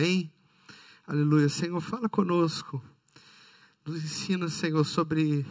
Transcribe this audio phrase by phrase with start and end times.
[0.00, 0.32] Amém?
[1.06, 1.46] Aleluia.
[1.50, 2.82] Senhor, fala conosco.
[3.84, 5.44] Nos ensina, Senhor, sobre.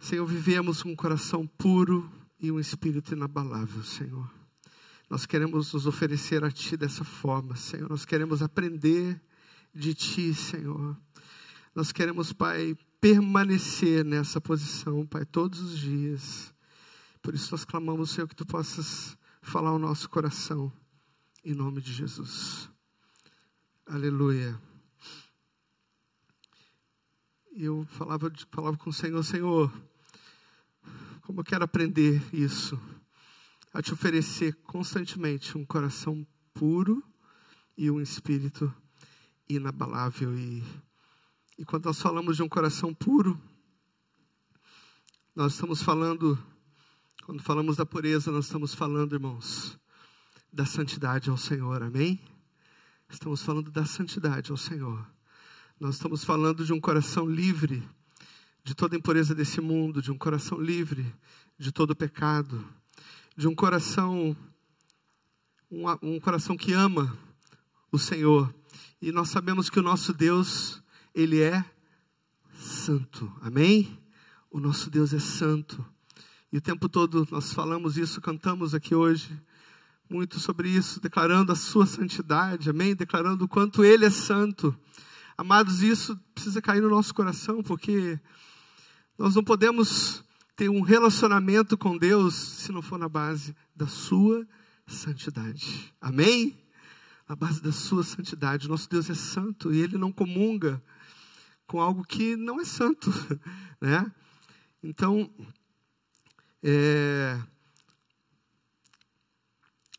[0.00, 2.10] Senhor, vivemos um coração puro
[2.40, 4.32] e um espírito inabalável, Senhor.
[5.10, 7.86] Nós queremos nos oferecer a Ti dessa forma, Senhor.
[7.90, 9.20] Nós queremos aprender
[9.74, 10.96] de Ti, Senhor.
[11.74, 16.54] Nós queremos, Pai, permanecer nessa posição, Pai, todos os dias.
[17.20, 20.72] Por isso nós clamamos, Senhor, que Tu possas falar ao nosso coração,
[21.44, 22.71] em nome de Jesus.
[23.92, 24.58] Aleluia.
[27.54, 29.70] Eu falava, falava com o Senhor, Senhor,
[31.20, 32.80] como eu quero aprender isso,
[33.70, 37.04] a te oferecer constantemente um coração puro
[37.76, 38.74] e um espírito
[39.46, 40.38] inabalável.
[40.38, 40.64] E,
[41.58, 43.38] e quando nós falamos de um coração puro,
[45.36, 46.42] nós estamos falando,
[47.26, 49.78] quando falamos da pureza, nós estamos falando, irmãos,
[50.50, 52.31] da santidade ao Senhor, amém?
[53.12, 55.06] Estamos falando da santidade ao Senhor.
[55.78, 57.86] Nós estamos falando de um coração livre
[58.64, 61.14] de toda impureza desse mundo, de um coração livre
[61.58, 62.66] de todo pecado,
[63.36, 64.34] de um coração
[65.70, 67.16] um, um coração que ama
[67.92, 68.52] o Senhor.
[69.00, 70.82] E nós sabemos que o nosso Deus,
[71.14, 71.62] ele é
[72.58, 73.30] santo.
[73.42, 74.00] Amém?
[74.50, 75.84] O nosso Deus é santo.
[76.50, 79.38] E o tempo todo nós falamos isso, cantamos aqui hoje
[80.12, 82.94] muito sobre isso, declarando a sua santidade, amém?
[82.94, 84.76] Declarando o quanto ele é santo.
[85.38, 88.20] Amados, isso precisa cair no nosso coração, porque
[89.18, 90.22] nós não podemos
[90.54, 94.46] ter um relacionamento com Deus se não for na base da sua
[94.86, 95.92] santidade.
[95.98, 96.62] Amém?
[97.26, 98.68] Na base da sua santidade.
[98.68, 100.82] Nosso Deus é santo e ele não comunga
[101.66, 103.10] com algo que não é santo,
[103.80, 104.12] né?
[104.82, 105.30] Então,
[106.62, 107.40] é,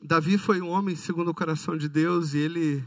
[0.06, 2.84] Davi foi um homem segundo o coração de Deus e ele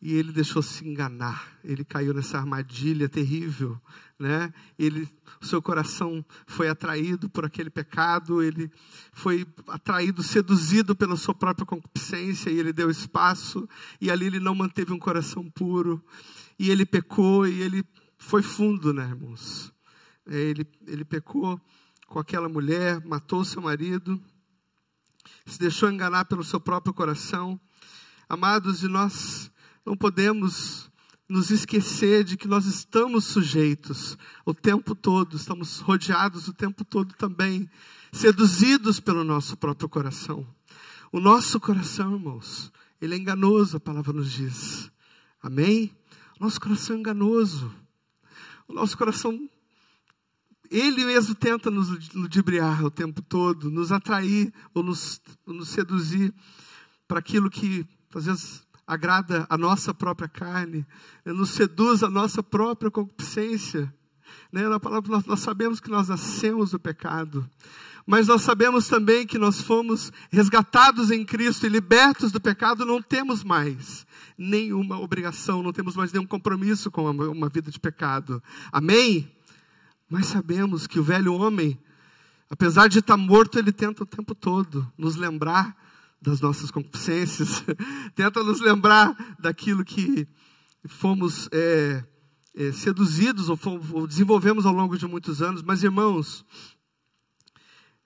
[0.00, 1.58] e ele deixou se enganar.
[1.64, 3.80] Ele caiu nessa armadilha terrível,
[4.18, 4.52] né?
[4.78, 5.08] Ele,
[5.40, 8.70] seu coração foi atraído por aquele pecado, ele
[9.12, 13.68] foi atraído, seduzido pela sua própria concupiscência e ele deu espaço
[14.00, 16.00] e ali ele não manteve um coração puro
[16.58, 17.84] e ele pecou e ele
[18.18, 19.72] foi fundo, né, irmãos?
[20.26, 21.60] Ele ele pecou
[22.06, 24.20] com aquela mulher, matou seu marido
[25.46, 27.60] se deixou enganar pelo seu próprio coração.
[28.28, 29.50] Amados, e nós
[29.84, 30.90] não podemos
[31.28, 37.14] nos esquecer de que nós estamos sujeitos o tempo todo, estamos rodeados o tempo todo
[37.14, 37.68] também,
[38.12, 40.46] seduzidos pelo nosso próprio coração.
[41.10, 44.90] O nosso coração, irmãos, ele é enganoso, a palavra nos diz.
[45.42, 45.96] Amém?
[46.38, 47.74] Nosso coração é enganoso.
[48.68, 49.48] O nosso coração
[50.72, 56.32] ele mesmo tenta nos ludibriar o tempo todo, nos atrair ou nos, nos seduzir
[57.06, 60.86] para aquilo que às vezes agrada a nossa própria carne,
[61.24, 63.92] né, nos seduz a nossa própria concupiscência.
[64.50, 64.66] Né?
[64.66, 67.48] Na palavra, nós, nós sabemos que nós nascemos do pecado,
[68.06, 73.00] mas nós sabemos também que nós fomos resgatados em Cristo e libertos do pecado, não
[73.00, 74.06] temos mais
[74.36, 78.42] nenhuma obrigação, não temos mais nenhum compromisso com uma, uma vida de pecado.
[78.72, 79.30] Amém?
[80.12, 81.80] Mas sabemos que o velho homem,
[82.50, 85.74] apesar de estar morto, ele tenta o tempo todo nos lembrar
[86.20, 87.64] das nossas concupiscências,
[88.14, 90.28] tenta nos lembrar daquilo que
[90.86, 92.04] fomos é,
[92.54, 95.62] é, seduzidos ou, fomos, ou, desenvolvemos ao longo de muitos anos.
[95.62, 96.44] Mas, irmãos,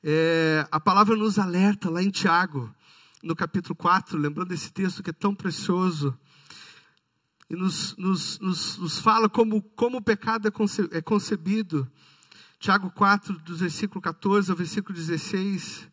[0.01, 2.73] é, a palavra nos alerta lá em Tiago,
[3.21, 6.17] no capítulo 4, lembrando esse texto que é tão precioso,
[7.49, 11.91] e nos, nos, nos, nos fala como, como o pecado é, é concebido.
[12.59, 15.89] Tiago 4, do versículo 14 ao versículo 16.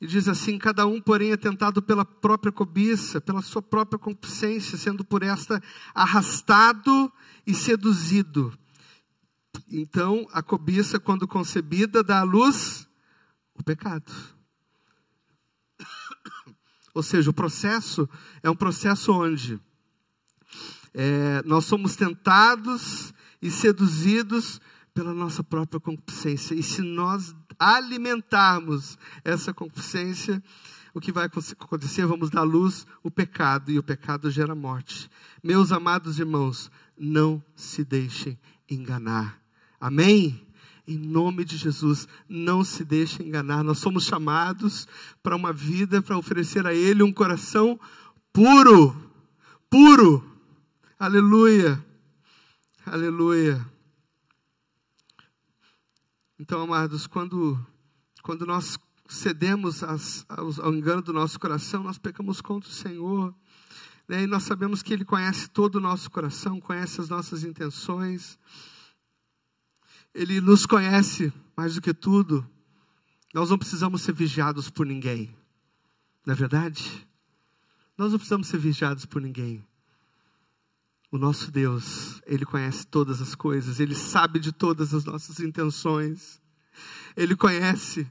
[0.00, 4.78] E diz assim: Cada um, porém, é tentado pela própria cobiça, pela sua própria concupiscência,
[4.78, 5.60] sendo por esta
[5.94, 7.12] arrastado
[7.46, 8.56] e seduzido.
[9.70, 12.88] Então, a cobiça, quando concebida, dá à luz
[13.54, 14.12] o pecado.
[16.98, 18.08] Ou seja, o processo
[18.42, 19.60] é um processo onde
[20.92, 24.60] é, nós somos tentados e seduzidos
[24.92, 26.56] pela nossa própria concupiscência.
[26.56, 30.42] E se nós alimentarmos essa concupiscência,
[30.92, 32.04] o que vai acontecer?
[32.04, 35.08] Vamos dar luz o pecado, e o pecado gera morte.
[35.40, 36.68] Meus amados irmãos,
[36.98, 38.36] não se deixem
[38.68, 39.40] enganar.
[39.80, 40.47] Amém?
[40.88, 43.62] Em nome de Jesus, não se deixe enganar.
[43.62, 44.88] Nós somos chamados
[45.22, 47.78] para uma vida, para oferecer a Ele um coração
[48.32, 48.96] puro.
[49.68, 50.24] Puro.
[50.98, 51.84] Aleluia.
[52.86, 53.62] Aleluia.
[56.38, 57.60] Então, amados, quando,
[58.22, 63.34] quando nós cedemos às, ao engano do nosso coração, nós pecamos contra o Senhor.
[64.08, 64.22] Né?
[64.22, 68.38] E nós sabemos que Ele conhece todo o nosso coração, conhece as nossas intenções.
[70.14, 72.48] Ele nos conhece mais do que tudo.
[73.34, 75.34] Nós não precisamos ser vigiados por ninguém.
[76.24, 77.06] Não é verdade?
[77.96, 79.64] Nós não precisamos ser vigiados por ninguém.
[81.10, 86.40] O nosso Deus, Ele conhece todas as coisas, Ele sabe de todas as nossas intenções,
[87.16, 88.06] Ele conhece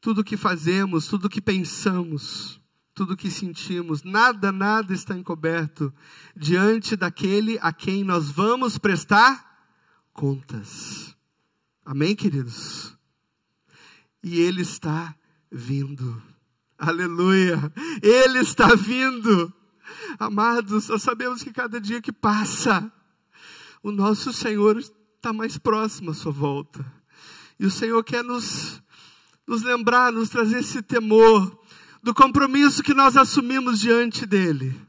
[0.00, 2.58] tudo o que fazemos, tudo o que pensamos,
[2.94, 5.92] tudo o que sentimos, nada, nada está encoberto
[6.34, 9.47] diante daquele a quem nós vamos prestar
[10.18, 11.14] contas.
[11.84, 12.92] Amém, queridos?
[14.20, 15.14] E Ele está
[15.48, 16.20] vindo.
[16.76, 17.72] Aleluia!
[18.02, 19.52] Ele está vindo.
[20.18, 22.92] Amados, nós sabemos que cada dia que passa,
[23.80, 26.84] o nosso Senhor está mais próximo à sua volta.
[27.56, 28.82] E o Senhor quer nos,
[29.46, 31.56] nos lembrar, nos trazer esse temor
[32.02, 34.87] do compromisso que nós assumimos diante dEle.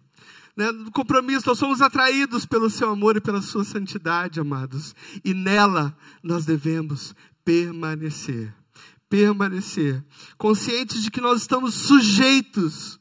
[0.59, 0.73] Né?
[0.73, 4.93] Do compromisso, nós somos atraídos pelo seu amor e pela sua santidade, amados.
[5.23, 7.15] E nela nós devemos
[7.45, 8.53] permanecer.
[9.07, 10.03] Permanecer.
[10.37, 12.99] Conscientes de que nós estamos sujeitos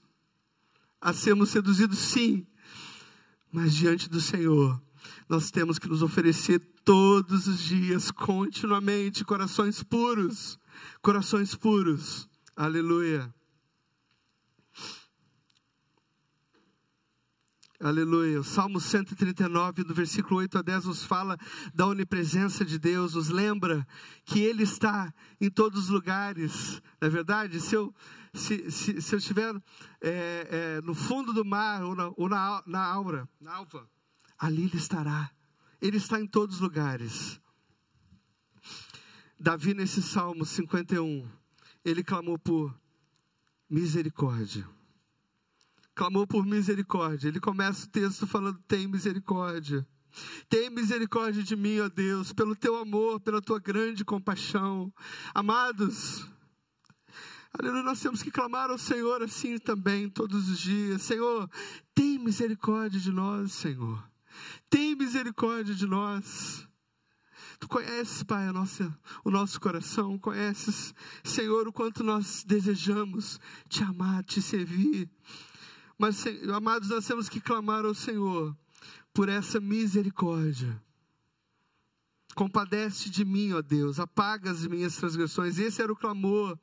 [1.00, 2.46] a sermos seduzidos, sim,
[3.50, 4.81] mas diante do Senhor,
[5.28, 10.61] nós temos que nos oferecer todos os dias, continuamente, corações puros,
[11.02, 13.34] corações puros, aleluia.
[17.80, 18.40] Aleluia.
[18.40, 21.38] O Salmo 139, do versículo 8 a 10, nos fala
[21.72, 23.86] da onipresença de Deus, nos lembra
[24.25, 26.82] que Ele está em todos os lugares.
[27.00, 27.60] Não é verdade?
[27.60, 27.94] Se eu,
[28.34, 29.54] se, se, se eu estiver
[30.00, 33.88] é, é, no fundo do mar ou na, ou na, na aura, na alva,
[34.36, 35.30] ali Ele estará.
[35.80, 37.40] Ele está em todos os lugares.
[39.38, 41.25] Davi, nesse Salmo 51,
[41.84, 42.76] ele clamou por
[43.70, 44.77] misericórdia
[45.99, 47.27] clamou por misericórdia.
[47.27, 49.85] Ele começa o texto falando: tem misericórdia.
[50.49, 54.93] Tem misericórdia de mim, ó Deus, pelo teu amor, pela tua grande compaixão.
[55.35, 56.25] Amados,
[57.53, 61.03] aleluia, nós temos que clamar ao Senhor assim também, todos os dias.
[61.03, 61.50] Senhor,
[61.95, 64.03] tem misericórdia de nós, Senhor.
[64.71, 66.67] Tem misericórdia de nós.
[67.59, 73.83] Tu conheces, Pai, a nossa, o nosso coração, conheces, Senhor, o quanto nós desejamos te
[73.83, 75.11] amar, te servir.
[75.99, 76.25] Mas,
[76.55, 78.56] amados, nós temos que clamar ao Senhor
[79.12, 80.81] por essa misericórdia.
[82.37, 85.59] Compadece de mim, ó Deus, apaga as minhas transgressões.
[85.59, 86.56] Esse era o clamor.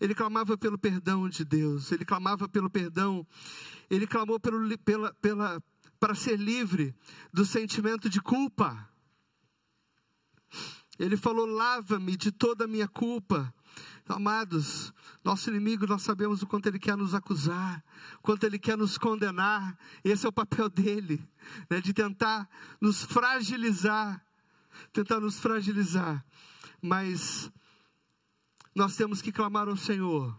[0.00, 3.26] Ele clamava pelo perdão de Deus, ele clamava pelo perdão,
[3.90, 5.62] ele clamou pelo, pela, pela,
[6.00, 6.94] para ser livre
[7.30, 8.88] do sentimento de culpa.
[10.98, 13.52] Ele falou: lava-me de toda a minha culpa.
[14.08, 14.92] Amados,
[15.22, 17.84] nosso inimigo, nós sabemos o quanto ele quer nos acusar,
[18.22, 19.76] quanto ele quer nos condenar.
[20.02, 21.20] Esse é o papel dele,
[21.68, 22.48] né, de tentar
[22.80, 24.24] nos fragilizar,
[24.92, 26.24] tentar nos fragilizar.
[26.80, 27.50] Mas
[28.74, 30.38] nós temos que clamar ao Senhor,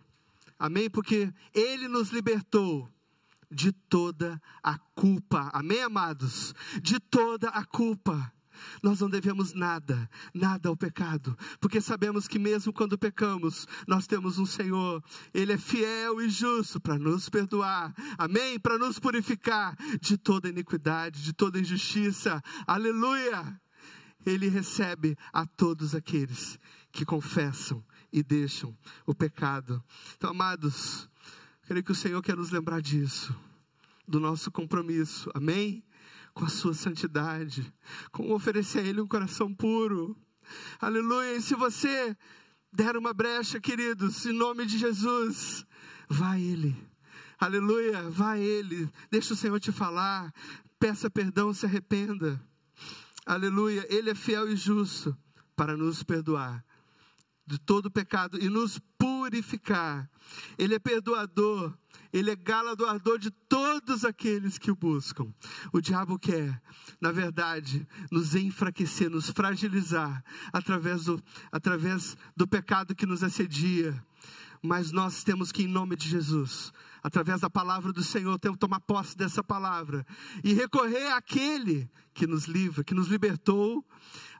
[0.58, 0.90] amém?
[0.90, 2.90] Porque Ele nos libertou
[3.52, 6.54] de toda a culpa, amém, amados?
[6.82, 8.32] De toda a culpa.
[8.82, 14.38] Nós não devemos nada, nada ao pecado, porque sabemos que mesmo quando pecamos, nós temos
[14.38, 18.60] um Senhor, Ele é fiel e justo para nos perdoar, amém?
[18.60, 23.60] Para nos purificar de toda iniquidade, de toda injustiça, aleluia!
[24.26, 26.60] Ele recebe a todos aqueles
[26.92, 29.84] que confessam e deixam o pecado.
[30.18, 31.10] Então, amados,
[31.64, 33.36] creio que o Senhor quer nos lembrar disso,
[34.08, 35.84] do nosso compromisso, amém?
[36.40, 37.70] Com a sua santidade,
[38.14, 40.16] com oferecer a Ele um coração puro.
[40.80, 41.36] Aleluia.
[41.36, 42.16] E se você
[42.72, 45.66] der uma brecha, queridos, em nome de Jesus,
[46.08, 46.74] vá a Ele.
[47.38, 48.90] Aleluia, vá a Ele.
[49.12, 50.34] Deixa o Senhor te falar.
[50.80, 52.42] Peça perdão, se arrependa.
[53.26, 53.86] Aleluia.
[53.90, 55.18] Ele é fiel e justo
[55.58, 56.64] para nos perdoar
[57.46, 58.80] de todo pecado e nos
[59.30, 60.10] purificar.
[60.58, 61.78] Ele é perdoador
[62.12, 65.32] ele é galardoador de todos aqueles que o buscam.
[65.72, 66.60] O diabo quer,
[67.00, 71.22] na verdade, nos enfraquecer, nos fragilizar através do,
[71.52, 74.04] através do pecado que nos assedia.
[74.60, 78.62] Mas nós temos que, em nome de Jesus, através da palavra do Senhor, temos que
[78.62, 80.06] tomar posse dessa palavra
[80.44, 83.86] e recorrer àquele que nos livra, que nos libertou,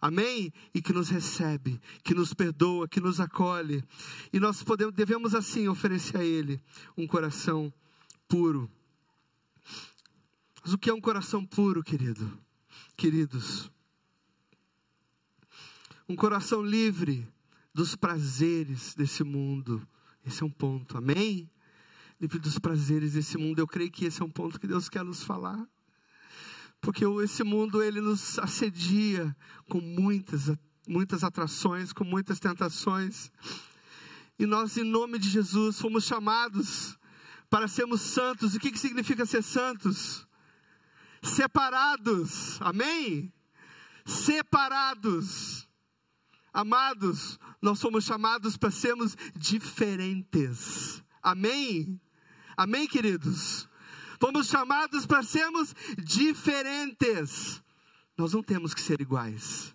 [0.02, 0.52] amém?
[0.74, 3.84] E que nos recebe, que nos perdoa, que nos acolhe.
[4.34, 6.62] E nós podemos, devemos assim oferecer a Ele
[6.98, 7.74] um coração
[8.28, 8.70] puro.
[10.64, 12.38] Mas o que é um coração puro, querido?
[12.98, 13.72] Queridos,
[16.08, 17.28] um coração livre
[17.74, 19.88] dos prazeres desse mundo.
[20.26, 21.50] Esse é um ponto, amém?
[22.20, 23.60] Livre dos prazeres desse mundo.
[23.60, 25.68] Eu creio que esse é um ponto que Deus quer nos falar.
[26.82, 29.36] Porque esse mundo, ele nos assedia
[29.70, 30.52] com muitas,
[30.88, 33.32] muitas atrações, com muitas tentações.
[34.38, 36.98] E nós, em nome de Jesus, fomos chamados
[37.50, 38.56] para sermos santos.
[38.56, 40.28] O que, que significa ser santos?
[41.22, 43.34] Separados, amém?
[44.06, 45.68] Separados.
[46.52, 51.04] Amados, nós fomos chamados para sermos diferentes.
[51.22, 52.00] Amém?
[52.60, 53.70] Amém, queridos?
[54.20, 57.64] Fomos chamados para sermos diferentes.
[58.18, 59.74] Nós não temos que ser iguais.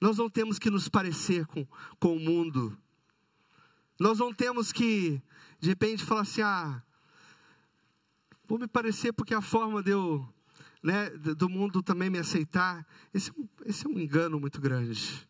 [0.00, 1.66] Nós não temos que nos parecer com,
[1.98, 2.78] com o mundo.
[3.98, 5.20] Nós não temos que,
[5.58, 6.80] de repente, falar assim: ah,
[8.46, 10.24] vou me parecer porque a forma de eu,
[10.80, 12.86] né, do mundo também me aceitar.
[13.12, 13.32] Esse,
[13.66, 15.28] esse é um engano muito grande.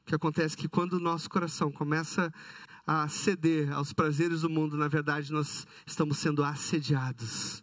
[0.00, 2.32] O que acontece é que quando o nosso coração começa
[2.68, 2.73] a
[3.08, 7.62] ceder aos prazeres do mundo, na verdade nós estamos sendo assediados.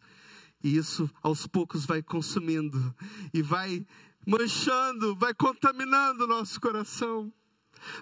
[0.63, 2.95] E isso aos poucos vai consumindo
[3.33, 3.85] e vai
[4.25, 7.33] manchando, vai contaminando o nosso coração,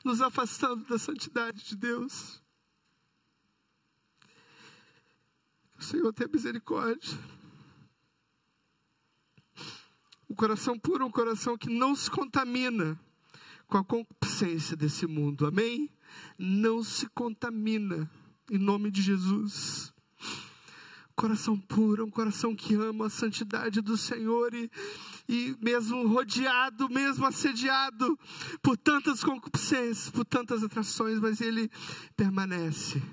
[0.03, 2.41] nos afastando da santidade de Deus.
[5.77, 7.17] O Senhor tem misericórdia.
[10.27, 12.99] O coração puro um coração que não se contamina
[13.67, 15.47] com a concupiscência desse mundo.
[15.47, 15.89] Amém?
[16.41, 18.09] Não se contamina
[18.49, 19.93] em nome de Jesus.
[21.13, 24.71] Coração puro, um coração que ama a santidade do Senhor e,
[25.27, 28.17] e mesmo rodeado, mesmo assediado
[28.61, 31.69] por tantas concupiscências, por tantas atrações, mas ele
[32.15, 33.03] permanece.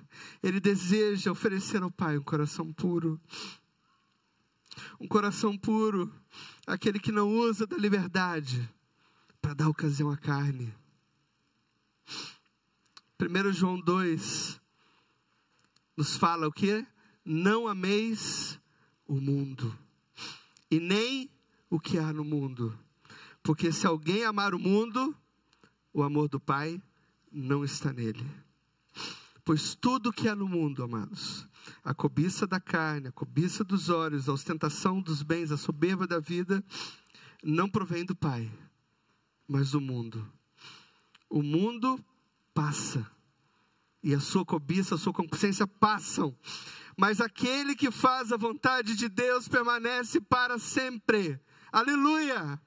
[0.40, 3.20] Ele deseja oferecer ao Pai um coração puro.
[5.00, 6.14] Um coração puro,
[6.64, 8.70] aquele que não usa da liberdade
[9.42, 10.72] para dar ocasião à carne.
[13.18, 14.60] 1 João 2
[15.96, 16.86] nos fala o que?
[17.24, 18.60] Não ameis
[19.06, 19.76] o mundo,
[20.70, 21.30] e nem
[21.70, 22.78] o que há no mundo,
[23.42, 25.16] porque se alguém amar o mundo,
[25.94, 26.80] o amor do Pai
[27.32, 28.26] não está nele.
[29.42, 31.48] Pois tudo que há no mundo, amados,
[31.82, 36.20] a cobiça da carne, a cobiça dos olhos, a ostentação dos bens, a soberba da
[36.20, 36.62] vida,
[37.42, 38.52] não provém do Pai,
[39.48, 40.30] mas o mundo.
[41.30, 41.98] O mundo
[42.56, 43.06] passa,
[44.02, 46.34] e a sua cobiça, a sua consciência passam,
[46.96, 51.38] mas aquele que faz a vontade de Deus permanece para sempre.
[51.70, 52.58] Aleluia!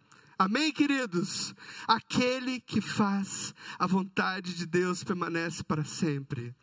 [0.42, 1.54] Amém, queridos?
[1.86, 6.56] Aquele que faz a vontade de Deus permanece para sempre.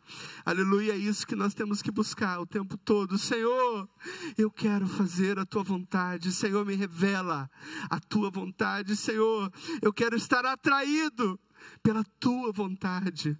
[0.43, 3.19] Aleluia, é isso que nós temos que buscar o tempo todo.
[3.19, 3.87] Senhor,
[4.35, 6.31] eu quero fazer a tua vontade.
[6.31, 7.47] Senhor, me revela
[7.87, 8.95] a tua vontade.
[8.95, 11.39] Senhor, eu quero estar atraído
[11.83, 13.37] pela tua vontade.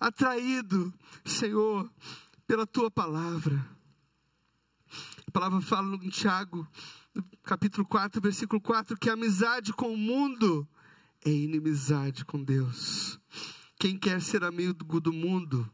[0.00, 0.94] Atraído,
[1.26, 1.92] Senhor,
[2.46, 3.62] pela tua palavra.
[5.28, 6.66] A palavra fala no Tiago
[7.42, 10.66] capítulo 4, versículo 4, que a amizade com o mundo
[11.24, 13.20] é inimizade com Deus.
[13.78, 15.70] Quem quer ser amigo do mundo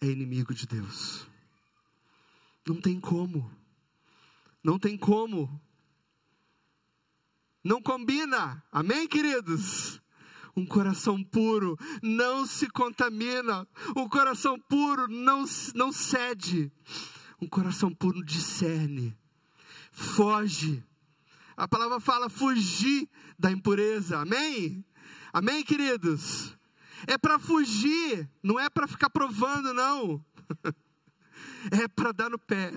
[0.00, 1.26] é inimigo de Deus.
[2.66, 3.50] Não tem como.
[4.62, 5.60] Não tem como.
[7.62, 8.62] Não combina.
[8.72, 10.00] Amém, queridos?
[10.56, 13.68] Um coração puro não se contamina.
[13.94, 15.44] Um coração puro não,
[15.74, 16.72] não cede.
[17.40, 19.16] Um coração puro discerne
[19.96, 20.84] foge.
[21.56, 24.18] A palavra fala fugir da impureza.
[24.18, 24.84] Amém?
[25.32, 26.54] Amém, queridos?
[27.06, 30.24] É para fugir, não é para ficar provando, não.
[31.68, 32.70] É para dar no pé.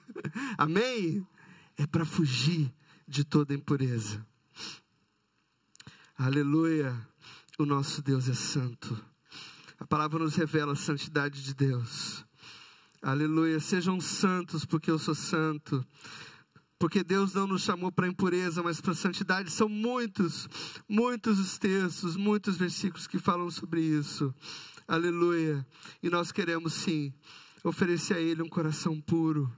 [0.56, 1.26] Amém?
[1.76, 2.72] É para fugir
[3.06, 4.26] de toda impureza.
[6.16, 6.96] Aleluia.
[7.58, 8.98] O nosso Deus é santo.
[9.78, 12.24] A palavra nos revela a santidade de Deus.
[13.02, 13.60] Aleluia.
[13.60, 15.86] Sejam santos, porque eu sou santo
[16.82, 19.52] porque Deus não nos chamou para impureza, mas para santidade.
[19.52, 20.48] São muitos,
[20.88, 24.34] muitos os textos, muitos versículos que falam sobre isso.
[24.88, 25.64] Aleluia.
[26.02, 27.14] E nós queremos sim
[27.62, 29.48] oferecer a Ele um coração puro,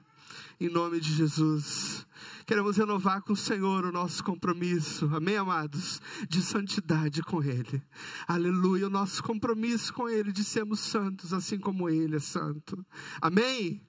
[0.60, 2.06] em nome de Jesus.
[2.44, 6.02] Queremos renovar com o Senhor o nosso compromisso, amém, amados?
[6.28, 7.82] De santidade com Ele.
[8.28, 8.86] Aleluia.
[8.86, 12.84] O nosso compromisso com Ele de sermos santos, assim como Ele é santo.
[13.18, 13.80] Amém?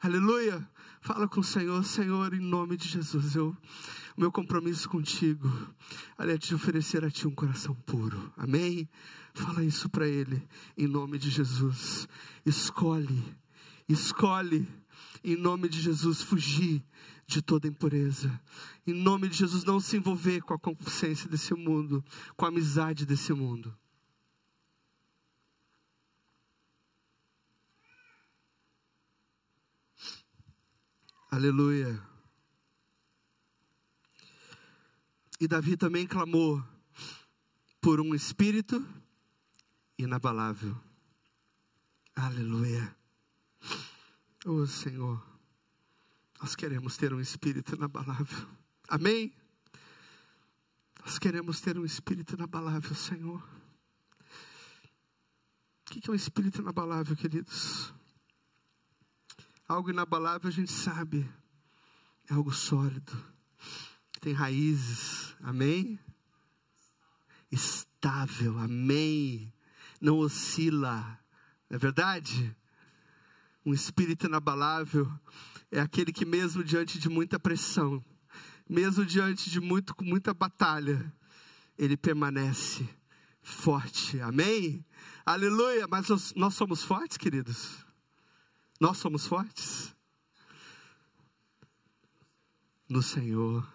[0.00, 0.66] Aleluia.
[1.00, 3.34] Fala com o Senhor, Senhor, em nome de Jesus.
[3.34, 3.56] Eu,
[4.16, 5.48] o meu compromisso contigo
[6.18, 8.32] é de oferecer a Ti um coração puro.
[8.36, 8.88] Amém?
[9.32, 10.42] Fala isso para Ele,
[10.76, 12.08] em nome de Jesus.
[12.44, 13.24] Escolhe,
[13.88, 14.66] escolhe,
[15.22, 16.82] em nome de Jesus, fugir
[17.26, 18.40] de toda impureza.
[18.86, 22.04] Em nome de Jesus, não se envolver com a consciência desse mundo,
[22.36, 23.72] com a amizade desse mundo.
[31.30, 32.02] Aleluia.
[35.38, 36.64] E Davi também clamou
[37.82, 38.82] por um espírito
[39.98, 40.74] inabalável.
[42.16, 42.96] Aleluia.
[44.46, 45.22] Oh Senhor,
[46.40, 48.48] nós queremos ter um espírito inabalável.
[48.88, 49.32] Amém?
[51.04, 53.46] Nós queremos ter um espírito inabalável, Senhor.
[55.86, 57.92] O que é um espírito inabalável, queridos?
[59.68, 61.30] Algo inabalável a gente sabe,
[62.30, 63.12] é algo sólido,
[64.18, 66.00] tem raízes, amém?
[67.52, 69.52] Estável, amém?
[70.00, 71.20] Não oscila,
[71.68, 72.56] não é verdade?
[73.62, 75.06] Um espírito inabalável
[75.70, 78.02] é aquele que, mesmo diante de muita pressão,
[78.66, 81.12] mesmo diante de muito, muita batalha,
[81.76, 82.88] ele permanece
[83.42, 84.82] forte, amém?
[85.26, 85.86] Aleluia!
[85.86, 87.86] Mas nós, nós somos fortes, queridos?
[88.80, 89.94] Nós somos fortes?
[92.88, 93.66] No Senhor.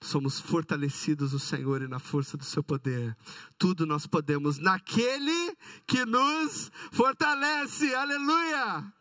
[0.00, 3.16] Somos fortalecidos no Senhor e na força do seu poder.
[3.58, 7.94] Tudo nós podemos naquele que nos fortalece.
[7.94, 8.92] Aleluia!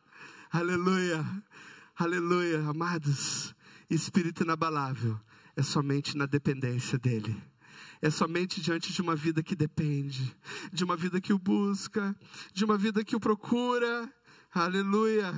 [0.52, 1.44] Aleluia!
[1.98, 3.54] Aleluia, amados.
[3.90, 5.20] Espírito inabalável
[5.56, 7.42] é somente na dependência dEle.
[8.02, 10.36] É somente diante de uma vida que depende,
[10.74, 12.16] de uma vida que o busca,
[12.54, 14.12] de uma vida que o procura,
[14.58, 15.34] Aleluia.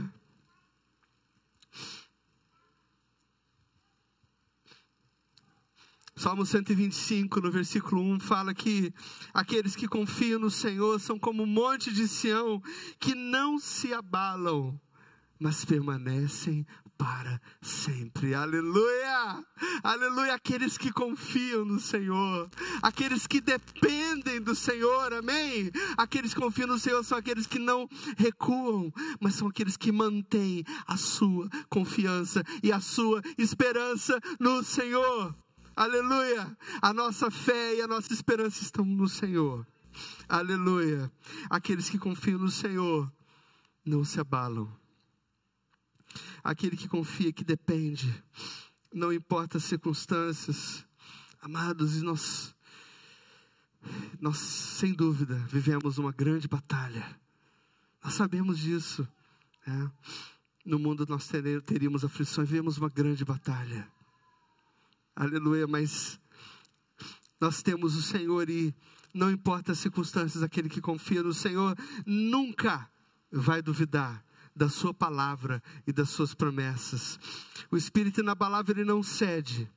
[6.16, 8.94] Salmo 125, no versículo 1, fala que
[9.34, 12.62] aqueles que confiam no Senhor são como um monte de Sião,
[13.00, 14.80] que não se abalam,
[15.40, 16.64] mas permanecem
[16.96, 18.07] para sempre.
[18.18, 19.46] Aleluia!
[19.84, 20.34] Aleluia!
[20.34, 22.50] Aqueles que confiam no Senhor,
[22.82, 25.72] aqueles que dependem do Senhor, amém?
[25.96, 30.64] Aqueles que confiam no Senhor são aqueles que não recuam, mas são aqueles que mantêm
[30.88, 35.36] a sua confiança e a sua esperança no Senhor.
[35.76, 36.58] Aleluia!
[36.82, 39.66] A nossa fé e a nossa esperança estão no Senhor.
[40.28, 41.12] Aleluia!
[41.52, 43.12] Aqueles que confiam no Senhor
[43.86, 44.68] não se abalam
[46.48, 48.24] aquele que confia, que depende,
[48.94, 50.88] não importa as circunstâncias,
[51.42, 52.56] amados, e nós,
[54.18, 57.20] nós sem dúvida vivemos uma grande batalha,
[58.02, 59.06] nós sabemos disso,
[59.66, 59.92] né?
[60.66, 61.30] no mundo nós
[61.66, 63.86] teríamos aflições, vivemos uma grande batalha,
[65.14, 66.18] aleluia, mas
[67.42, 68.74] nós temos o Senhor e
[69.14, 72.90] não importa as circunstâncias, aquele que confia no Senhor nunca
[73.30, 74.26] vai duvidar
[74.58, 77.20] da sua palavra e das suas promessas.
[77.70, 79.70] O espírito inabalável ele não cede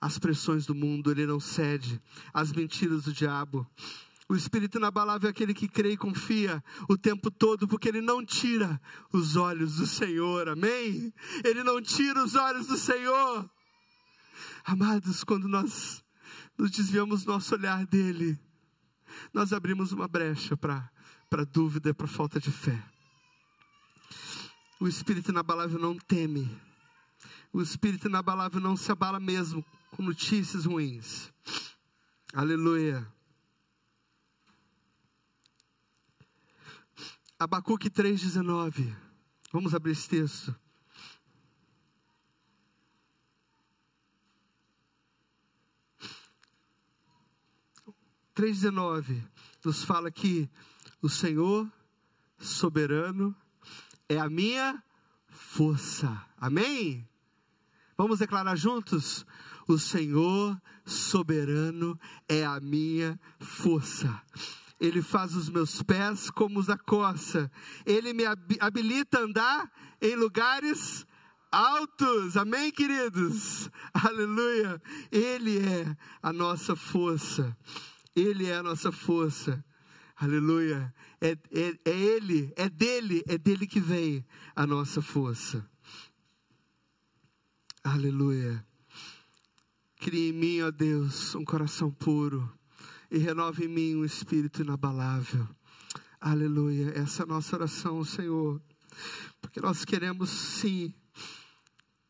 [0.00, 2.00] às pressões do mundo, ele não cede
[2.32, 3.66] às mentiras do diabo.
[4.28, 8.24] O espírito inabalável é aquele que crê e confia o tempo todo, porque ele não
[8.24, 8.80] tira
[9.12, 11.12] os olhos do Senhor, amém?
[11.42, 13.48] Ele não tira os olhos do Senhor.
[14.64, 16.02] Amados, quando nós
[16.58, 18.38] nos desviamos nosso olhar dele,
[19.32, 22.93] nós abrimos uma brecha para dúvida e para falta de fé.
[24.80, 26.50] O espírito inabalável não teme.
[27.52, 31.32] O espírito inabalável não se abala mesmo com notícias ruins.
[32.32, 33.06] Aleluia.
[37.38, 38.94] Abacuque 3,19.
[39.52, 40.54] Vamos abrir esse texto.
[48.34, 48.64] Três
[49.64, 50.50] nos fala que
[51.00, 51.70] o Senhor
[52.36, 53.34] soberano
[54.08, 54.82] é a minha
[55.28, 56.24] força.
[56.36, 57.08] Amém?
[57.96, 59.24] Vamos declarar juntos?
[59.66, 64.22] O Senhor soberano é a minha força.
[64.80, 67.50] Ele faz os meus pés como os da coça.
[67.86, 68.24] Ele me
[68.60, 71.06] habilita a andar em lugares
[71.50, 72.36] altos.
[72.36, 73.70] Amém, queridos?
[73.94, 74.82] Aleluia.
[75.10, 77.56] Ele é a nossa força.
[78.14, 79.64] Ele é a nossa força.
[80.16, 80.94] Aleluia.
[81.20, 84.24] É, é, é Ele, é dele, é dele que vem
[84.54, 85.68] a nossa força.
[87.82, 88.64] Aleluia.
[89.96, 92.50] Crie em mim, ó Deus, um coração puro
[93.10, 95.48] e renove em mim um espírito inabalável.
[96.20, 96.90] Aleluia.
[96.96, 98.60] Essa é a nossa oração, Senhor.
[99.40, 100.94] Porque nós queremos sim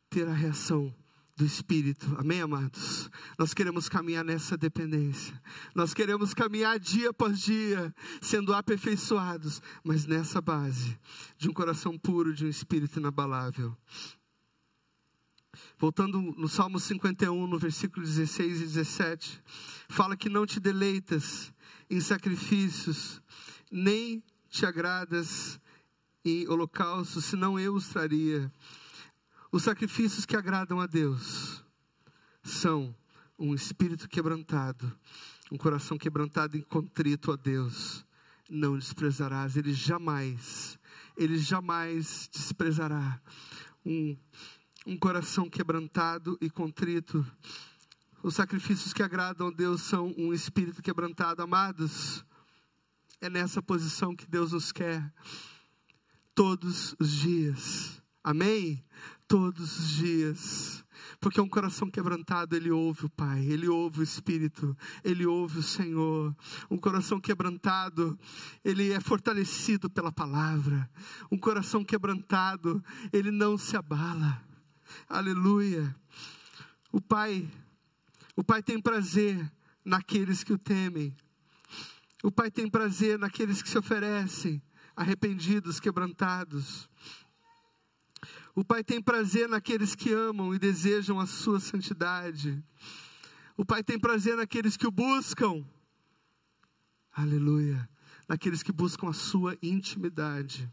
[0.08, 0.94] ter a reação
[1.36, 2.14] do Espírito.
[2.18, 3.10] Amém, amados?
[3.38, 5.40] Nós queremos caminhar nessa dependência.
[5.74, 7.92] Nós queremos caminhar dia após dia,
[8.22, 10.98] sendo aperfeiçoados, mas nessa base
[11.36, 13.76] de um coração puro, de um espírito inabalável.
[15.76, 19.42] Voltando no Salmo 51, no versículo 16 e 17,
[19.88, 21.52] fala que não te deleitas
[21.90, 23.20] em sacrifícios,
[23.70, 25.60] nem te agradas
[26.24, 28.50] em holocaustos, senão eu os traria.
[29.54, 31.62] Os sacrifícios que agradam a Deus
[32.42, 32.92] são
[33.38, 34.92] um espírito quebrantado,
[35.48, 38.04] um coração quebrantado e contrito a Deus.
[38.50, 40.76] Não desprezarás, ele jamais,
[41.16, 43.20] ele jamais desprezará
[43.86, 44.16] um,
[44.84, 47.24] um coração quebrantado e contrito.
[48.24, 52.24] Os sacrifícios que agradam a Deus são um espírito quebrantado, amados.
[53.20, 55.14] É nessa posição que Deus nos quer
[56.34, 58.02] todos os dias.
[58.24, 58.82] Amém?
[59.26, 60.84] Todos os dias.
[61.20, 65.62] Porque um coração quebrantado, ele ouve o Pai, ele ouve o Espírito, ele ouve o
[65.62, 66.34] Senhor.
[66.70, 68.18] Um coração quebrantado,
[68.64, 70.88] ele é fortalecido pela palavra.
[71.30, 72.82] Um coração quebrantado,
[73.12, 74.42] ele não se abala.
[75.08, 75.94] Aleluia.
[76.92, 77.48] O Pai,
[78.36, 79.50] o Pai tem prazer
[79.84, 81.14] naqueles que o temem.
[82.22, 84.62] O Pai tem prazer naqueles que se oferecem,
[84.96, 86.88] arrependidos, quebrantados.
[88.54, 92.62] O Pai tem prazer naqueles que amam e desejam a sua santidade.
[93.56, 95.66] O Pai tem prazer naqueles que o buscam.
[97.12, 97.88] Aleluia.
[98.28, 100.72] Naqueles que buscam a sua intimidade.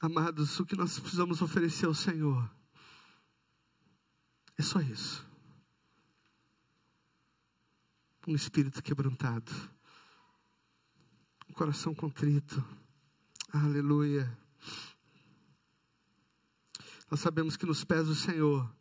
[0.00, 2.48] Amados, o que nós precisamos oferecer ao Senhor
[4.56, 5.26] é só isso.
[8.26, 9.52] Um espírito quebrantado
[11.52, 12.64] um coração contrito.
[13.52, 14.26] Aleluia.
[17.10, 18.74] Nós sabemos que nos pés do Senhor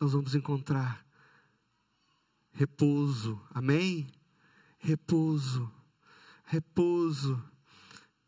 [0.00, 1.06] nós vamos encontrar
[2.52, 3.40] repouso.
[3.54, 4.08] Amém?
[4.76, 5.72] Repouso.
[6.42, 7.40] Repouso.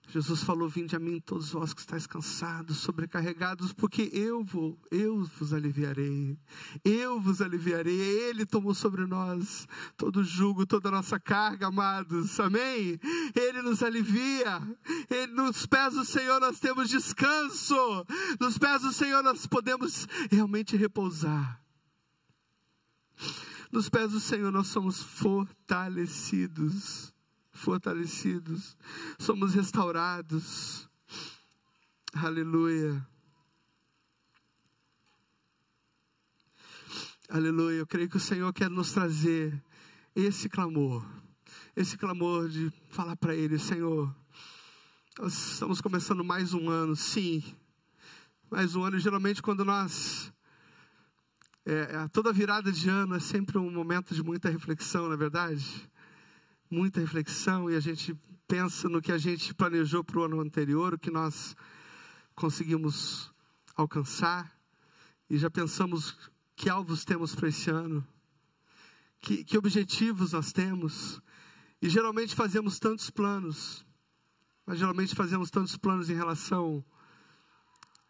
[0.09, 5.25] Jesus falou: Vinde a mim, todos vós que estáis cansados, sobrecarregados, porque eu vou, eu
[5.25, 6.39] vos aliviarei.
[6.85, 8.01] Eu vos aliviarei.
[8.01, 9.67] Ele tomou sobre nós
[9.97, 12.39] todo o jugo, toda a nossa carga, amados.
[12.39, 13.01] Amém?
[13.35, 14.63] Ele nos alivia.
[15.11, 17.75] Ele, nos pés do Senhor nós temos descanso.
[18.39, 21.61] Nos pés do Senhor nós podemos realmente repousar.
[23.73, 27.16] Nos pés do Senhor nós somos fortalecidos
[27.57, 28.77] fortalecidos,
[29.19, 30.89] somos restaurados.
[32.13, 33.07] Aleluia.
[37.29, 37.79] Aleluia.
[37.79, 39.61] Eu creio que o Senhor quer nos trazer
[40.15, 41.05] esse clamor,
[41.75, 44.15] esse clamor de falar para Ele: Senhor,
[45.19, 47.43] nós estamos começando mais um ano, sim,
[48.51, 48.99] mais um ano.
[48.99, 50.33] Geralmente, quando nós.
[51.65, 55.91] É, toda virada de ano é sempre um momento de muita reflexão, não é verdade?
[56.71, 60.95] Muita reflexão e a gente pensa no que a gente planejou para o ano anterior,
[60.95, 61.57] o que nós
[62.35, 63.33] conseguimos
[63.75, 64.53] alcançar,
[65.29, 66.17] e já pensamos
[66.55, 68.07] que alvos temos para esse ano,
[69.21, 71.21] que, que objetivos nós temos,
[71.83, 73.85] e geralmente fazemos tantos planos,
[74.65, 76.85] mas geralmente fazemos tantos planos em relação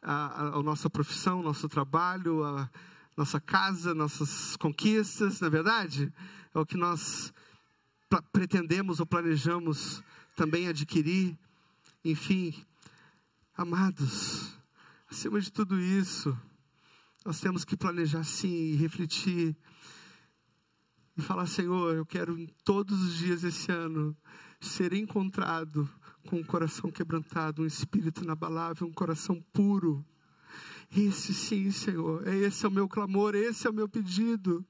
[0.03, 2.71] à nossa profissão, nosso trabalho, a
[3.17, 6.13] nossa casa, nossas conquistas, na é verdade?
[6.55, 7.33] É o que nós
[8.33, 10.03] pretendemos ou planejamos
[10.35, 11.37] também adquirir.
[12.05, 12.55] Enfim,
[13.57, 14.57] amados,
[15.11, 16.37] acima de tudo isso,
[17.25, 19.57] nós temos que planejar sim e refletir
[21.17, 24.17] e falar: Senhor, eu quero todos os dias esse ano
[24.61, 25.89] ser encontrado
[26.29, 30.05] com um coração quebrantado, um espírito inabalável, um coração puro.
[30.97, 34.65] Esse sim, Senhor, esse é o meu clamor, esse é o meu pedido.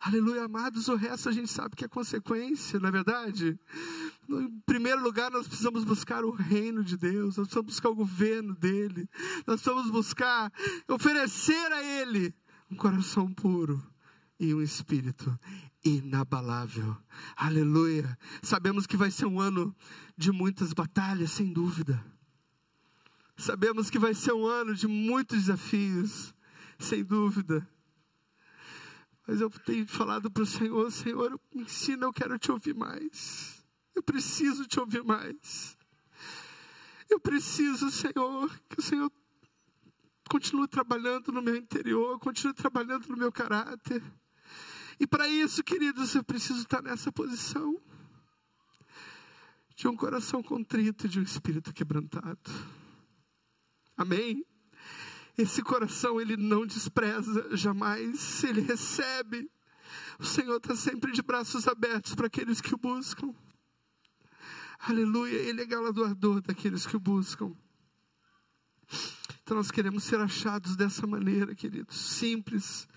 [0.00, 3.58] Aleluia, amados, o resto a gente sabe que é consequência, não é verdade?
[4.28, 8.54] Em primeiro lugar, nós precisamos buscar o reino de Deus, nós precisamos buscar o governo
[8.54, 9.08] dele,
[9.46, 10.52] nós precisamos buscar
[10.88, 12.34] oferecer a Ele
[12.70, 13.82] um coração puro
[14.38, 15.38] e um espírito
[15.84, 16.96] inabalável.
[17.36, 18.18] Aleluia.
[18.42, 19.74] Sabemos que vai ser um ano
[20.16, 22.04] de muitas batalhas, sem dúvida.
[23.36, 26.34] Sabemos que vai ser um ano de muitos desafios,
[26.78, 27.66] sem dúvida.
[29.26, 33.64] Mas eu tenho falado para o Senhor: Senhor, me ensina, eu quero te ouvir mais.
[33.94, 35.76] Eu preciso te ouvir mais.
[37.08, 39.10] Eu preciso, Senhor, que o Senhor
[40.28, 44.02] continue trabalhando no meu interior, continue trabalhando no meu caráter.
[44.98, 47.80] E para isso, queridos, eu preciso estar nessa posição
[49.74, 52.50] de um coração contrito, de um espírito quebrantado.
[53.96, 54.44] Amém?
[55.36, 59.50] Esse coração ele não despreza jamais, ele recebe.
[60.18, 63.34] O Senhor está sempre de braços abertos para aqueles que o buscam.
[64.78, 67.52] Aleluia, Ele é galardoador daqueles que o buscam.
[69.42, 72.88] Então nós queremos ser achados dessa maneira, queridos, simples,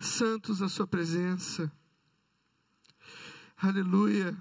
[0.00, 1.70] santos na Sua presença.
[3.56, 4.36] Aleluia,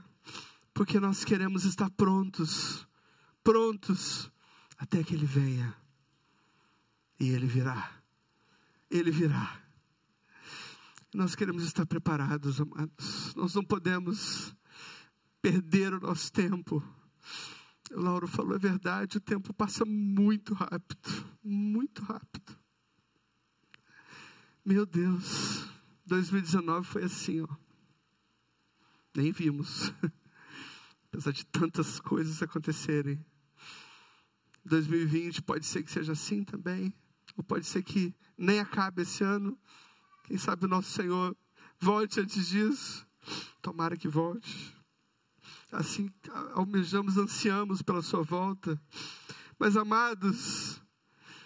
[0.73, 2.87] porque nós queremos estar prontos
[3.43, 4.31] prontos
[4.77, 5.80] até que Ele venha.
[7.21, 8.01] E Ele virá.
[8.89, 9.61] Ele virá.
[11.13, 13.35] Nós queremos estar preparados, amados.
[13.35, 14.55] Nós não podemos
[15.39, 16.83] perder o nosso tempo.
[17.91, 22.57] O Lauro falou, é verdade, o tempo passa muito rápido, muito rápido.
[24.65, 25.69] Meu Deus,
[26.07, 27.47] 2019 foi assim, ó.
[29.15, 29.93] Nem vimos.
[31.05, 33.23] Apesar de tantas coisas acontecerem.
[34.65, 36.91] 2020 pode ser que seja assim também.
[37.41, 39.57] Ou pode ser que nem acabe esse ano.
[40.25, 41.35] Quem sabe o nosso Senhor
[41.79, 43.03] volte antes disso.
[43.63, 44.77] Tomara que volte.
[45.71, 46.11] Assim
[46.53, 48.79] almejamos, ansiamos pela sua volta.
[49.57, 50.79] Mas amados,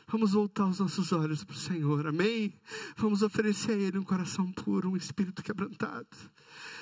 [0.05, 2.53] vamos voltar os nossos olhos para o Senhor, amém?
[2.97, 6.09] Vamos oferecer a Ele um coração puro, um espírito quebrantado.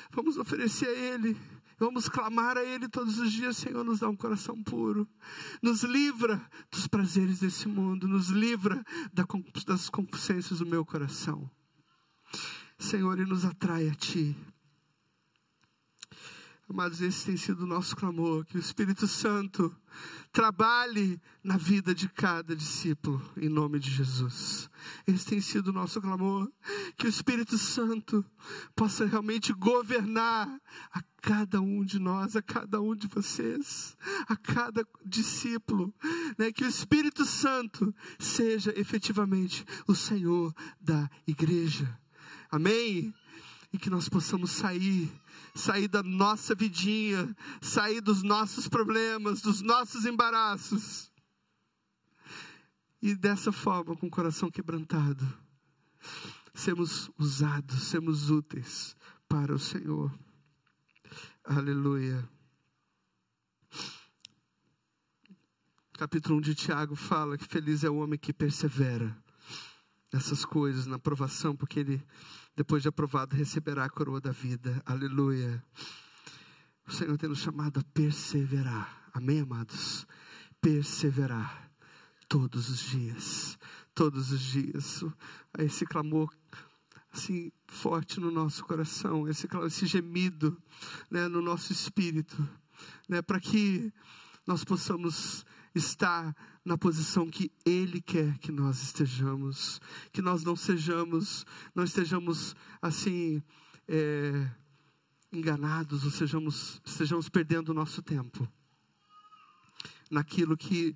[0.09, 1.37] Vamos oferecer a Ele
[1.79, 5.07] Vamos clamar a Ele todos os dias, Senhor, nos dá um coração puro.
[5.61, 8.83] Nos livra dos prazeres desse mundo, nos livra
[9.65, 11.49] das concupiscências do meu coração.
[12.77, 14.35] Senhor, e nos atrai a Ti.
[16.73, 19.71] Amados, esse tem sido o nosso clamor, que o Espírito Santo
[20.31, 24.67] trabalhe na vida de cada discípulo, em nome de Jesus.
[25.05, 26.51] Esse tem sido o nosso clamor,
[26.97, 28.25] que o Espírito Santo
[28.75, 30.49] possa realmente governar
[30.91, 33.95] a cada um de nós, a cada um de vocês,
[34.27, 35.93] a cada discípulo,
[36.39, 36.51] né?
[36.51, 41.99] que o Espírito Santo seja efetivamente o Senhor da igreja.
[42.49, 43.13] Amém?
[43.73, 45.11] E que nós possamos sair
[45.53, 51.11] sair da nossa vidinha, sair dos nossos problemas, dos nossos embaraços.
[53.01, 55.25] E dessa forma, com o coração quebrantado,
[56.53, 58.95] sermos usados, sermos úteis
[59.27, 60.11] para o Senhor.
[61.43, 62.27] Aleluia.
[65.93, 69.15] Capítulo 1 de Tiago fala que feliz é o homem que persevera
[70.11, 72.03] nessas coisas, na aprovação, porque ele
[72.55, 74.81] depois de aprovado, receberá a coroa da vida.
[74.85, 75.63] Aleluia.
[76.87, 79.09] O Senhor tem nos chamado a perseverar.
[79.13, 80.05] Amém, amados?
[80.61, 81.71] Perseverar
[82.27, 83.57] todos os dias.
[83.95, 85.03] Todos os dias.
[85.57, 86.31] Esse clamor
[87.13, 90.57] assim forte no nosso coração, esse, esse gemido
[91.11, 92.47] né, no nosso espírito,
[93.07, 93.93] né, para que
[94.47, 101.45] nós possamos estar na posição que Ele quer que nós estejamos, que nós não sejamos,
[101.75, 103.43] não estejamos assim
[103.87, 104.49] é,
[105.31, 108.47] enganados, ou sejamos, estejamos perdendo o nosso tempo
[110.09, 110.95] naquilo que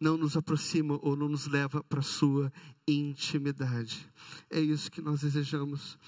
[0.00, 2.52] não nos aproxima ou não nos leva para a sua
[2.86, 4.08] intimidade.
[4.48, 5.98] É isso que nós desejamos.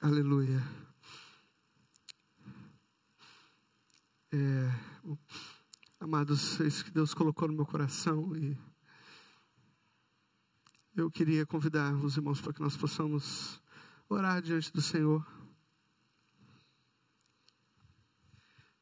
[0.00, 0.62] Aleluia.
[4.32, 4.70] É,
[6.04, 8.58] Amados, é isso que Deus colocou no meu coração e
[10.94, 13.58] eu queria convidar os irmãos para que nós possamos
[14.06, 15.26] orar diante do Senhor.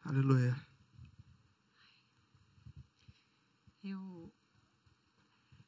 [0.00, 0.60] Aleluia.
[3.84, 4.34] Eu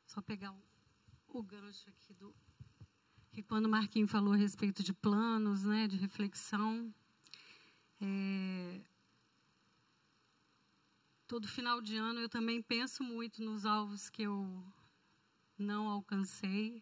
[0.06, 0.52] só pegar
[1.28, 2.34] o, gancho aqui do
[3.30, 6.92] que quando o Marquinhos falou a respeito de planos, né, de reflexão,
[11.34, 14.64] todo final de ano eu também penso muito nos alvos que eu
[15.58, 16.80] não alcancei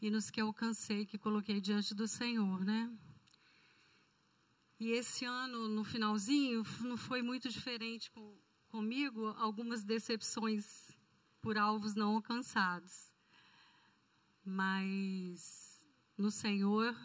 [0.00, 2.96] e nos que alcancei, que coloquei diante do Senhor, né?
[4.78, 10.96] E esse ano, no finalzinho, não foi muito diferente com, comigo, algumas decepções
[11.42, 13.10] por alvos não alcançados.
[14.44, 15.84] Mas
[16.16, 16.96] no Senhor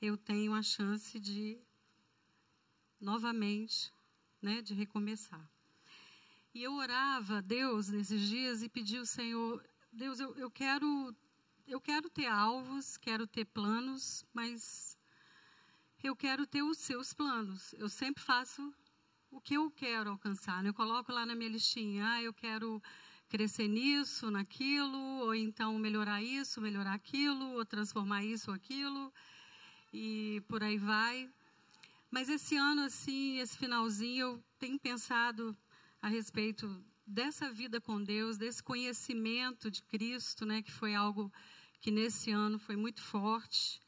[0.00, 1.60] eu tenho a chance de
[3.00, 3.92] novamente
[4.40, 5.48] né, de recomeçar.
[6.54, 11.14] E eu orava a Deus nesses dias e pedi ao Senhor, Deus, eu, eu quero
[11.66, 14.98] eu quero ter alvos, quero ter planos, mas
[16.02, 17.72] eu quero ter os seus planos.
[17.74, 18.74] Eu sempre faço
[19.30, 20.62] o que eu quero alcançar.
[20.62, 20.70] Né?
[20.70, 22.82] Eu coloco lá na minha listinha, ah, eu quero
[23.28, 29.12] crescer nisso, naquilo, ou então melhorar isso, melhorar aquilo, ou transformar isso ou aquilo,
[29.92, 31.30] e por aí vai.
[32.10, 35.56] Mas esse ano, assim, esse finalzinho, eu tenho pensado
[36.02, 41.32] a respeito dessa vida com Deus, desse conhecimento de Cristo, né, que foi algo
[41.80, 43.80] que nesse ano foi muito forte,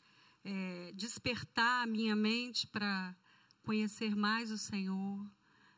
[0.45, 3.15] é, despertar a minha mente para
[3.63, 5.31] conhecer mais o Senhor,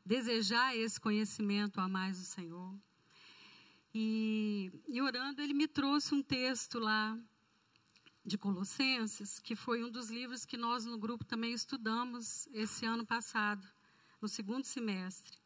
[0.05, 2.79] desejar esse conhecimento a mais o Senhor.
[3.95, 7.19] E, e orando, ele me trouxe um texto lá
[8.25, 13.05] de Colossenses, que foi um dos livros que nós no grupo também estudamos esse ano
[13.05, 13.67] passado,
[14.21, 15.39] no segundo semestre.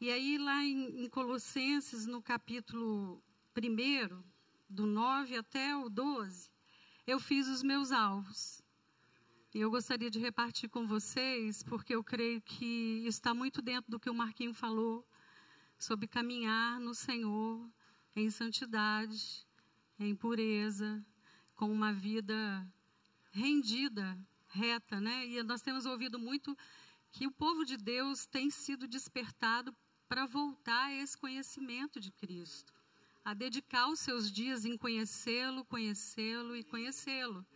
[0.00, 3.22] E aí, lá em, em Colossenses, no capítulo
[3.56, 4.20] 1,
[4.68, 6.50] do 9 até o 12,
[7.06, 8.60] eu fiz os meus alvos.
[9.54, 14.00] E eu gostaria de repartir com vocês, porque eu creio que está muito dentro do
[14.00, 15.06] que o Marquinho falou
[15.78, 17.70] sobre caminhar no Senhor
[18.16, 19.46] em santidade,
[19.98, 21.04] em pureza,
[21.62, 22.66] com uma vida
[23.30, 25.24] rendida, reta, né?
[25.28, 26.58] E nós temos ouvido muito
[27.12, 29.72] que o povo de Deus tem sido despertado
[30.08, 32.74] para voltar a esse conhecimento de Cristo,
[33.24, 37.46] a dedicar os seus dias em conhecê-lo, conhecê-lo e conhecê-lo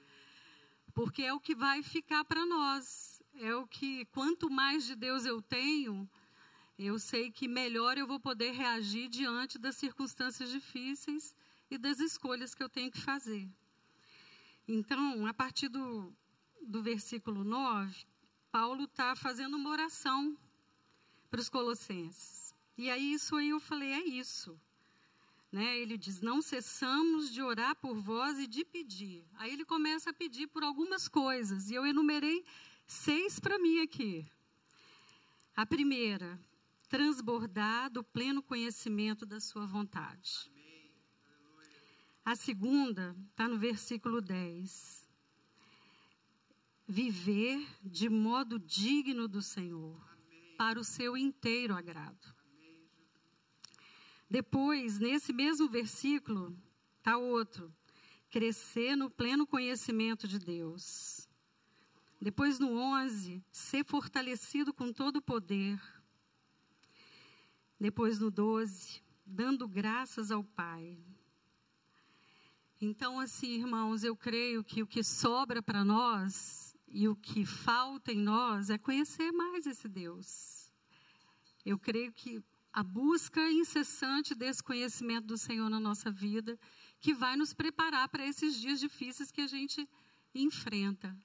[0.95, 3.21] porque é o que vai ficar para nós.
[3.35, 6.09] É o que, quanto mais de Deus eu tenho,
[6.79, 11.35] eu sei que melhor eu vou poder reagir diante das circunstâncias difíceis
[11.69, 13.51] e das escolhas que eu tenho que fazer.
[14.69, 16.13] Então, a partir do,
[16.63, 17.95] do versículo 9,
[18.51, 20.37] Paulo está fazendo uma oração
[21.31, 22.55] para os colossenses.
[22.77, 24.59] E aí, isso aí eu falei, é isso.
[25.53, 25.79] Né?
[25.79, 29.25] Ele diz: Não cessamos de orar por vós e de pedir.
[29.35, 32.45] Aí ele começa a pedir por algumas coisas, e eu enumerei
[32.87, 34.27] seis para mim aqui.
[35.55, 36.39] A primeira,
[36.89, 40.51] transbordar do pleno conhecimento da sua vontade.
[42.27, 45.09] A segunda está no versículo 10.
[46.85, 49.97] Viver de modo digno do Senhor,
[50.59, 52.35] para o seu inteiro agrado.
[54.29, 56.53] Depois, nesse mesmo versículo,
[56.99, 57.73] está outro.
[58.29, 61.29] Crescer no pleno conhecimento de Deus.
[62.21, 65.81] Depois, no 11, ser fortalecido com todo o poder.
[67.79, 70.99] Depois, no 12, dando graças ao Pai.
[72.81, 78.13] Então, assim, irmãos, eu creio que o que sobra para nós e o que falta
[78.13, 80.71] em nós é conhecer mais esse Deus.
[81.65, 86.59] Eu creio que a busca incessante desse conhecimento do Senhor na nossa vida,
[87.01, 89.89] que vai nos preparar para esses dias difíceis que a gente
[90.35, 91.17] enfrenta.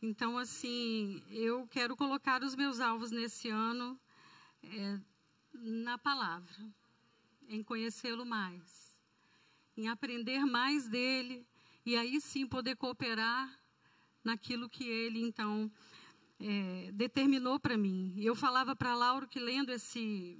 [0.00, 4.00] Então, assim, eu quero colocar os meus alvos nesse ano
[4.62, 4.98] é,
[5.52, 6.56] na palavra,
[7.46, 8.91] em conhecê-lo mais,
[9.76, 11.46] em aprender mais dele
[11.84, 13.50] e aí sim poder cooperar
[14.22, 15.70] naquilo que ele, então,
[16.38, 18.14] é, determinou para mim.
[18.18, 20.38] Eu falava para Lauro que lendo esse,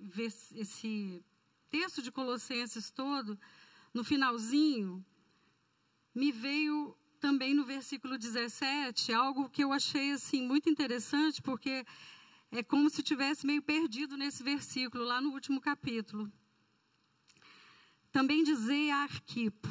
[0.54, 1.24] esse
[1.68, 3.38] texto de Colossenses todo,
[3.92, 5.04] no finalzinho,
[6.14, 11.84] me veio também no versículo 17 algo que eu achei assim muito interessante, porque
[12.50, 16.30] é como se tivesse meio perdido nesse versículo, lá no último capítulo.
[18.12, 19.68] Também dizei a Arquipo,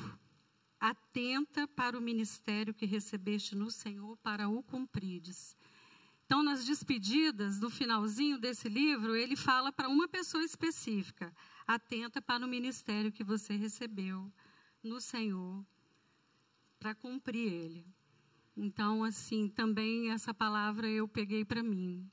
[0.80, 5.56] atenta para o ministério que recebeste no Senhor para o cumprides.
[6.26, 11.32] Então, nas despedidas, no finalzinho desse livro, ele fala para uma pessoa específica:
[11.68, 14.32] atenta para o ministério que você recebeu
[14.82, 15.64] no Senhor,
[16.80, 17.86] para cumprir ele.
[18.58, 22.10] Então, assim, também essa palavra eu peguei para mim.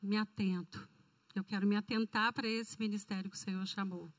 [0.00, 0.88] Me atento.
[1.34, 4.12] Eu quero me atentar para esse ministério que o Senhor chamou,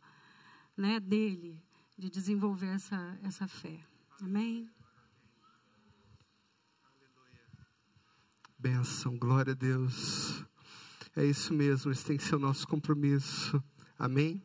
[0.76, 1.62] né, dele,
[1.98, 3.80] de desenvolver essa, essa fé.
[4.22, 4.70] Amém?
[8.58, 10.46] Benção, glória a Deus.
[11.16, 13.62] É isso mesmo, esse tem que ser o nosso compromisso.
[13.98, 14.42] Amém?